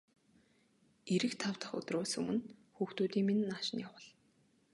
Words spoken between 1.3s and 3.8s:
тав дахь өдрөөс өмнө хүүхдүүдийг минь нааш